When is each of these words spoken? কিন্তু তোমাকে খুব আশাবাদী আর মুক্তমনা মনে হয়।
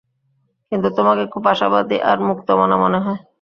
কিন্তু 0.71 0.87
তোমাকে 0.97 1.23
খুব 1.33 1.43
আশাবাদী 1.47 1.97
আর 2.01 2.17
মুক্তমনা 2.29 2.75
মনে 2.77 2.99
হয়। 2.99 3.21